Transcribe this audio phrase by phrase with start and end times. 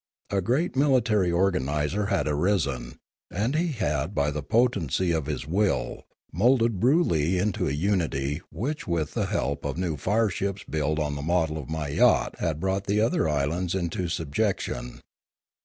[0.31, 2.97] A great military organiser had arisen;
[3.29, 8.87] and he had by the potency of his will moulded Broolyi into a unity which
[8.87, 12.59] with the help of new fire ships built on the model of my yacht had
[12.59, 15.01] brought the other islands into subjection.